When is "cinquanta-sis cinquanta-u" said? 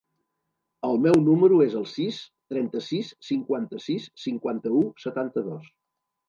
3.29-4.83